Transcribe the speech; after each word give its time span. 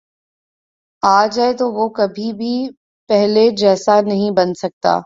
آ 1.03 1.25
جائے 1.27 1.53
تو 1.53 1.71
وہ 1.71 1.87
کبھی 1.89 2.31
بھی 2.33 2.53
پہلے 3.09 3.49
جیسا 3.57 3.99
نہیں 4.01 4.31
بن 4.31 4.53
سکتا 4.53 4.97